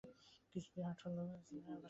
কিছুটা 0.55 0.81
আঠালো, 0.89 1.21
প্লাস্টিকের 1.23 1.63
মতো। 1.65 1.79